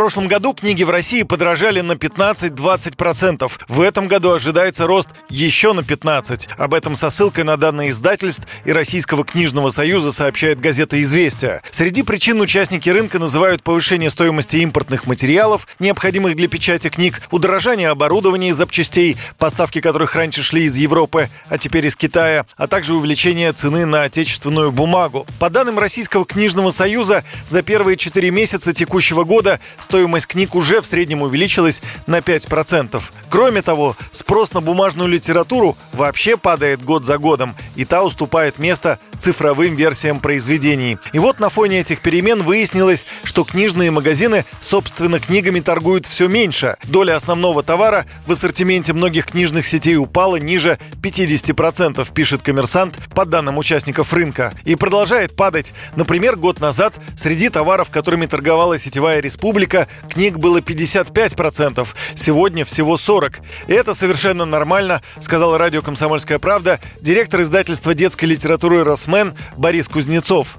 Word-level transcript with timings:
Прошлом 0.00 0.28
году 0.28 0.54
книги 0.54 0.82
в 0.82 0.88
России 0.88 1.24
подорожали 1.24 1.82
на 1.82 1.92
15-20%. 1.92 3.52
В 3.68 3.82
этом 3.82 4.08
году 4.08 4.30
ожидается 4.32 4.86
рост 4.86 5.10
еще 5.28 5.74
на 5.74 5.80
15%. 5.80 6.48
Об 6.56 6.72
этом 6.72 6.96
со 6.96 7.10
ссылкой 7.10 7.44
на 7.44 7.58
данные 7.58 7.90
издательств 7.90 8.44
и 8.64 8.72
Российского 8.72 9.26
книжного 9.26 9.68
союза 9.68 10.10
сообщает 10.12 10.58
газета 10.58 11.02
«Известия». 11.02 11.60
Среди 11.70 12.02
причин 12.02 12.40
участники 12.40 12.88
рынка 12.88 13.18
называют 13.18 13.62
повышение 13.62 14.08
стоимости 14.08 14.56
импортных 14.56 15.06
материалов, 15.06 15.68
необходимых 15.78 16.34
для 16.34 16.48
печати 16.48 16.88
книг, 16.88 17.20
удорожание 17.30 17.90
оборудования 17.90 18.48
и 18.48 18.52
запчастей, 18.52 19.18
поставки 19.36 19.82
которых 19.82 20.14
раньше 20.14 20.42
шли 20.42 20.64
из 20.64 20.78
Европы, 20.78 21.28
а 21.50 21.58
теперь 21.58 21.84
из 21.84 21.94
Китая, 21.94 22.46
а 22.56 22.68
также 22.68 22.94
увеличение 22.94 23.52
цены 23.52 23.84
на 23.84 24.04
отечественную 24.04 24.72
бумагу. 24.72 25.26
По 25.38 25.50
данным 25.50 25.78
Российского 25.78 26.24
книжного 26.24 26.70
союза, 26.70 27.22
за 27.46 27.60
первые 27.60 27.98
4 27.98 28.30
месяца 28.30 28.72
текущего 28.72 29.24
года 29.24 29.60
стоимость 29.90 30.28
книг 30.28 30.54
уже 30.54 30.80
в 30.80 30.86
среднем 30.86 31.22
увеличилась 31.22 31.82
на 32.06 32.18
5%. 32.18 33.02
Кроме 33.28 33.60
того, 33.60 33.96
спрос 34.12 34.52
на 34.52 34.60
бумажную 34.60 35.08
литературу 35.08 35.76
вообще 35.92 36.36
падает 36.36 36.84
год 36.84 37.04
за 37.04 37.18
годом, 37.18 37.56
и 37.80 37.86
та 37.86 38.02
уступает 38.02 38.58
место 38.58 38.98
цифровым 39.18 39.74
версиям 39.74 40.20
произведений. 40.20 40.98
И 41.14 41.18
вот 41.18 41.40
на 41.40 41.48
фоне 41.48 41.80
этих 41.80 42.00
перемен 42.00 42.42
выяснилось, 42.42 43.06
что 43.24 43.42
книжные 43.42 43.90
магазины, 43.90 44.44
собственно, 44.60 45.18
книгами 45.18 45.60
торгуют 45.60 46.04
все 46.04 46.28
меньше. 46.28 46.76
Доля 46.84 47.16
основного 47.16 47.62
товара 47.62 48.04
в 48.26 48.32
ассортименте 48.32 48.92
многих 48.92 49.28
книжных 49.28 49.66
сетей 49.66 49.96
упала 49.96 50.36
ниже 50.36 50.78
50%, 51.02 52.06
пишет 52.12 52.42
коммерсант 52.42 52.98
по 53.14 53.24
данным 53.24 53.56
участников 53.56 54.12
рынка. 54.12 54.52
И 54.66 54.74
продолжает 54.74 55.34
падать. 55.34 55.72
Например, 55.96 56.36
год 56.36 56.60
назад 56.60 56.92
среди 57.16 57.48
товаров, 57.48 57.88
которыми 57.88 58.26
торговала 58.26 58.78
сетевая 58.78 59.20
республика, 59.20 59.88
книг 60.10 60.36
было 60.36 60.58
55%, 60.58 61.88
сегодня 62.14 62.66
всего 62.66 62.96
40%. 62.96 63.36
И 63.68 63.72
это 63.72 63.94
совершенно 63.94 64.44
нормально, 64.44 65.00
сказал 65.20 65.56
радио 65.56 65.80
«Комсомольская 65.80 66.38
правда» 66.38 66.78
директор 67.00 67.40
издательства 67.40 67.69
детской 67.94 68.24
литературы 68.24 68.82
«Росмен» 68.84 69.34
Борис 69.56 69.88
Кузнецов. 69.88 70.58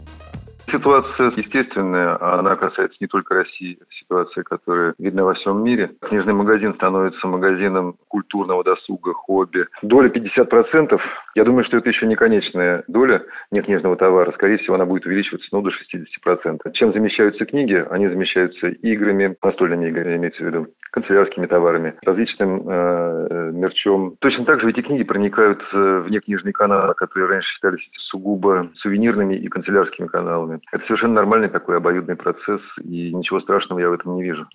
Ситуация 0.72 1.32
естественная, 1.36 2.16
а 2.16 2.40
она 2.40 2.56
касается 2.56 2.98
не 3.02 3.08
только 3.08 3.36
России, 3.36 3.78
ситуация, 4.00 4.44
которая 4.44 4.94
видна 4.98 5.24
во 5.24 5.34
всем 5.34 5.64
мире. 5.64 5.92
Книжный 6.02 6.34
магазин 6.34 6.74
становится 6.76 7.28
магазином 7.28 7.96
культурного 8.08 8.64
досуга, 8.64 9.14
хобби. 9.14 9.66
Доля 9.82 10.10
50%, 10.10 11.00
я 11.36 11.44
думаю, 11.44 11.66
что 11.66 11.78
это 11.78 11.90
еще 11.90 12.06
не 12.08 12.16
конечная 12.16 12.84
доля 12.88 13.24
некнижного 13.52 13.98
товара. 13.98 14.32
Скорее 14.32 14.58
всего, 14.60 14.76
она 14.76 14.86
будет 14.86 15.06
увеличиваться 15.06 15.48
ну, 15.52 15.62
до 15.62 15.72
60%. 15.72 16.72
Чем 16.74 16.94
замещаются 16.94 17.46
книги? 17.46 17.86
Они 17.90 18.08
замещаются 18.08 18.68
играми, 18.68 19.36
настольными 19.44 19.90
играми, 19.90 20.18
имеется 20.18 20.44
в 20.44 20.48
виду, 20.48 20.68
канцелярскими 20.92 21.48
товарами, 21.48 21.96
различным 22.04 22.64
э, 22.68 23.52
мерчом. 23.54 24.16
Точно 24.20 24.46
так 24.46 24.62
же 24.62 24.70
эти 24.70 24.82
книги 24.82 25.04
проникают 25.04 25.62
в 25.72 26.10
некнижные 26.10 26.54
каналы, 26.54 26.94
которые 26.94 27.30
раньше 27.30 27.50
считались 27.54 27.90
сугубо 28.10 28.70
сувенирными 28.78 29.36
и 29.36 29.48
канцелярскими 29.48 30.08
каналами. 30.08 30.61
Это 30.72 30.86
совершенно 30.86 31.16
нормальный 31.16 31.50
такой 31.50 31.78
обоюдный 31.78 32.16
процесс, 32.16 32.62
и 32.82 33.14
ничего 33.14 33.42
страшного 33.42 33.80
я 33.80 33.90
в 33.90 33.94
этом 33.94 34.16
не 34.16 34.24
вижу. 34.24 34.48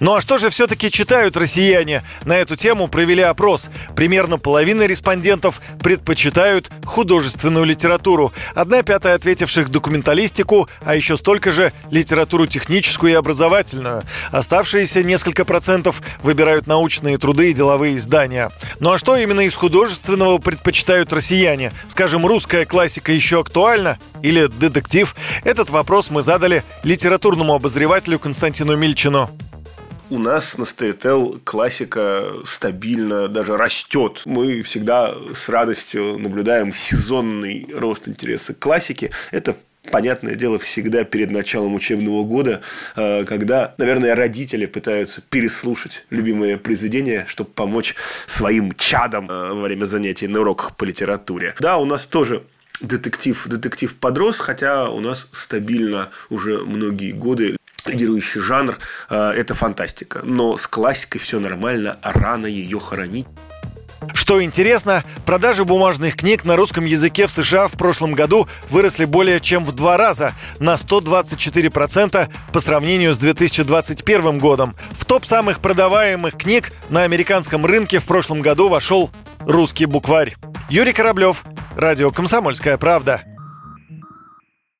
Ну 0.00 0.14
а 0.14 0.20
что 0.20 0.38
же 0.38 0.50
все-таки 0.50 0.90
читают 0.90 1.36
россияне? 1.36 2.02
На 2.24 2.36
эту 2.36 2.56
тему 2.56 2.88
провели 2.88 3.22
опрос. 3.22 3.70
Примерно 3.94 4.38
половина 4.38 4.86
респондентов 4.86 5.60
предпочитают 5.80 6.70
художественную 6.84 7.64
литературу. 7.64 8.32
Одна 8.54 8.82
пятая 8.82 9.14
ответивших 9.14 9.70
документалистику, 9.70 10.68
а 10.84 10.94
еще 10.94 11.16
столько 11.16 11.52
же 11.52 11.72
литературу 11.90 12.46
техническую 12.46 13.12
и 13.12 13.16
образовательную. 13.16 14.02
Оставшиеся 14.30 15.02
несколько 15.02 15.44
процентов 15.44 16.02
выбирают 16.22 16.66
научные 16.66 17.18
труды 17.18 17.50
и 17.50 17.54
деловые 17.54 17.96
издания. 17.96 18.50
Ну 18.80 18.92
а 18.92 18.98
что 18.98 19.16
именно 19.16 19.42
из 19.42 19.54
художественного 19.54 20.38
предпочитают 20.38 21.12
россияне? 21.12 21.72
Скажем, 21.88 22.26
русская 22.26 22.64
классика 22.64 23.12
еще 23.12 23.40
актуальна? 23.40 23.98
Или 24.22 24.46
детектив? 24.46 25.14
Этот 25.44 25.70
вопрос 25.70 26.10
мы 26.10 26.22
задали 26.22 26.64
литературному 26.82 27.54
обозревателю 27.54 28.18
Константину 28.18 28.76
Мильчину 28.76 29.30
у 30.10 30.18
нас 30.18 30.58
на 30.58 30.64
Storytel 30.64 31.40
классика 31.44 32.32
стабильно 32.44 33.28
даже 33.28 33.56
растет. 33.56 34.22
Мы 34.24 34.62
всегда 34.62 35.14
с 35.34 35.48
радостью 35.48 36.18
наблюдаем 36.18 36.72
сезонный 36.72 37.66
рост 37.74 38.08
интереса 38.08 38.54
к 38.54 38.58
классике. 38.58 39.10
Это 39.30 39.56
понятное 39.90 40.34
дело, 40.34 40.58
всегда 40.58 41.04
перед 41.04 41.30
началом 41.30 41.74
учебного 41.74 42.24
года, 42.24 42.62
э, 42.96 43.24
когда, 43.24 43.74
наверное, 43.78 44.14
родители 44.14 44.66
пытаются 44.66 45.20
переслушать 45.20 46.04
любимые 46.10 46.56
произведения, 46.56 47.24
чтобы 47.26 47.50
помочь 47.50 47.94
своим 48.26 48.72
чадам 48.72 49.30
э, 49.30 49.52
во 49.52 49.62
время 49.62 49.84
занятий 49.84 50.26
на 50.26 50.40
уроках 50.40 50.76
по 50.76 50.84
литературе. 50.84 51.54
Да, 51.60 51.76
у 51.76 51.84
нас 51.84 52.06
тоже 52.06 52.44
детектив, 52.80 53.46
детектив 53.46 53.94
подрос, 53.94 54.38
хотя 54.38 54.88
у 54.88 55.00
нас 55.00 55.28
стабильно 55.32 56.10
уже 56.30 56.58
многие 56.58 57.12
годы 57.12 57.56
лидирующий 57.86 58.40
жанр 58.40 58.78
э,– 59.10 59.32
это 59.36 59.54
фантастика. 59.54 60.20
Но 60.22 60.56
с 60.56 60.66
классикой 60.66 61.20
все 61.20 61.38
нормально, 61.40 61.98
а 62.02 62.12
рано 62.12 62.46
ее 62.46 62.80
хоронить. 62.80 63.26
Что 64.12 64.42
интересно, 64.42 65.02
продажи 65.24 65.64
бумажных 65.64 66.16
книг 66.16 66.44
на 66.44 66.56
русском 66.56 66.84
языке 66.84 67.26
в 67.26 67.30
США 67.30 67.68
в 67.68 67.72
прошлом 67.72 68.12
году 68.12 68.48
выросли 68.68 69.04
более 69.04 69.40
чем 69.40 69.64
в 69.64 69.72
два 69.72 69.96
раза, 69.96 70.34
на 70.58 70.74
124% 70.74 72.28
по 72.52 72.60
сравнению 72.60 73.14
с 73.14 73.18
2021 73.18 74.38
годом. 74.38 74.74
В 74.92 75.04
топ 75.04 75.24
самых 75.24 75.60
продаваемых 75.60 76.36
книг 76.36 76.72
на 76.90 77.02
американском 77.02 77.64
рынке 77.64 77.98
в 77.98 78.04
прошлом 78.04 78.42
году 78.42 78.68
вошел 78.68 79.10
русский 79.40 79.86
букварь. 79.86 80.34
Юрий 80.68 80.92
Кораблев, 80.92 81.44
радио 81.76 82.10
«Комсомольская 82.10 82.78
правда». 82.78 83.33